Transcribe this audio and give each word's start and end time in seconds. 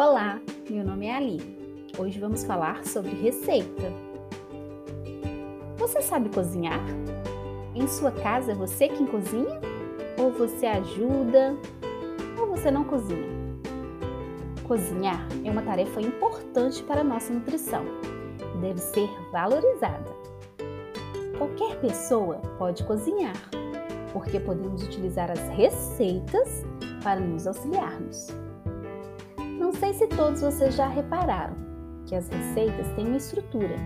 Olá, 0.00 0.40
meu 0.70 0.82
nome 0.82 1.08
é 1.08 1.14
Ali. 1.14 1.90
Hoje 1.98 2.18
vamos 2.18 2.42
falar 2.42 2.86
sobre 2.86 3.10
receita. 3.10 3.92
Você 5.76 6.00
sabe 6.00 6.30
cozinhar? 6.30 6.80
Em 7.74 7.86
sua 7.86 8.10
casa 8.10 8.52
é 8.52 8.54
você 8.54 8.88
quem 8.88 9.06
cozinha? 9.06 9.60
Ou 10.18 10.32
você 10.32 10.64
ajuda? 10.64 11.54
Ou 12.40 12.46
você 12.46 12.70
não 12.70 12.84
cozinha? 12.84 13.28
Cozinhar 14.66 15.28
é 15.44 15.50
uma 15.50 15.60
tarefa 15.60 16.00
importante 16.00 16.82
para 16.84 17.02
a 17.02 17.04
nossa 17.04 17.30
nutrição 17.30 17.84
e 18.54 18.58
deve 18.58 18.80
ser 18.80 19.10
valorizada. 19.30 20.10
Qualquer 21.36 21.78
pessoa 21.78 22.36
pode 22.56 22.84
cozinhar, 22.84 23.36
porque 24.14 24.40
podemos 24.40 24.82
utilizar 24.82 25.30
as 25.30 25.46
receitas 25.50 26.64
para 27.02 27.20
nos 27.20 27.46
auxiliarmos. 27.46 28.28
Não 29.70 29.78
sei 29.78 29.94
se 29.94 30.08
todos 30.08 30.40
vocês 30.40 30.74
já 30.74 30.88
repararam 30.88 31.54
que 32.04 32.16
as 32.16 32.28
receitas 32.28 32.88
têm 32.96 33.06
uma 33.06 33.18
estrutura. 33.18 33.76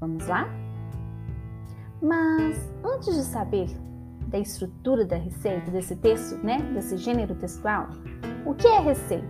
Vamos 0.00 0.26
lá? 0.26 0.48
Mas 2.00 2.72
antes 2.82 3.14
de 3.14 3.22
saber 3.22 3.68
da 4.28 4.38
estrutura 4.38 5.04
da 5.04 5.16
receita, 5.16 5.70
desse 5.70 5.94
texto, 5.94 6.38
né, 6.38 6.56
desse 6.72 6.96
gênero 6.96 7.34
textual, 7.34 7.88
o 8.46 8.54
que 8.54 8.66
é 8.66 8.80
receita? 8.80 9.28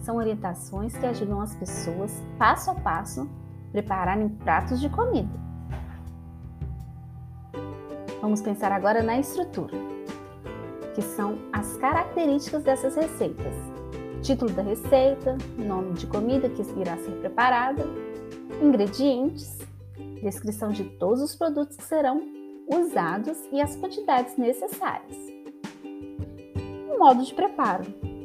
São 0.00 0.16
orientações 0.16 0.96
que 0.96 1.06
ajudam 1.06 1.40
as 1.40 1.54
pessoas 1.54 2.12
passo 2.36 2.72
a 2.72 2.74
passo 2.74 3.30
prepararem 3.70 4.30
pratos 4.30 4.80
de 4.80 4.88
comida. 4.88 5.30
Vamos 8.20 8.42
pensar 8.42 8.72
agora 8.72 9.00
na 9.00 9.16
estrutura 9.20 9.99
que 11.00 11.06
são 11.16 11.38
as 11.50 11.78
características 11.78 12.62
dessas 12.62 12.94
receitas. 12.94 13.54
Título 14.22 14.52
da 14.52 14.60
receita, 14.60 15.38
nome 15.56 15.94
de 15.94 16.06
comida 16.06 16.50
que 16.50 16.60
irá 16.78 16.94
ser 16.98 17.12
preparada, 17.12 17.86
ingredientes, 18.60 19.58
descrição 20.22 20.68
de 20.68 20.84
todos 20.84 21.22
os 21.22 21.34
produtos 21.34 21.78
que 21.78 21.84
serão 21.84 22.22
usados 22.68 23.38
e 23.50 23.62
as 23.62 23.74
quantidades 23.76 24.36
necessárias. 24.36 25.16
O 26.94 26.98
modo 26.98 27.24
de 27.24 27.32
preparo, 27.32 27.84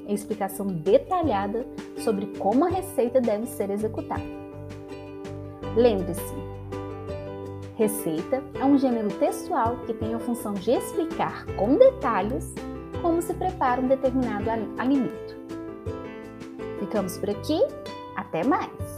explicação 0.09 0.67
detalhada 0.67 1.65
sobre 1.99 2.25
como 2.37 2.65
a 2.65 2.69
receita 2.69 3.21
deve 3.21 3.45
ser 3.45 3.69
executada. 3.69 4.21
Lembre-se, 5.77 6.54
Receita 7.75 8.41
é 8.53 8.63
um 8.63 8.77
gênero 8.77 9.09
textual 9.19 9.77
que 9.85 9.93
tem 9.93 10.13
a 10.13 10.19
função 10.19 10.53
de 10.53 10.71
explicar 10.71 11.45
com 11.57 11.75
detalhes 11.75 12.53
como 13.01 13.21
se 13.21 13.33
prepara 13.33 13.81
um 13.81 13.87
determinado 13.87 14.49
alimento. 14.77 15.37
Ficamos 16.79 17.17
por 17.17 17.29
aqui, 17.29 17.59
até 18.15 18.45
mais! 18.45 18.94